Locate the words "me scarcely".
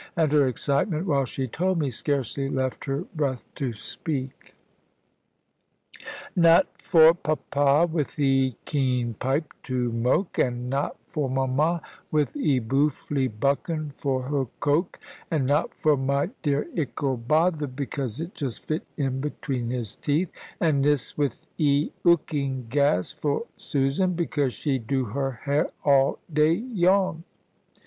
1.77-2.49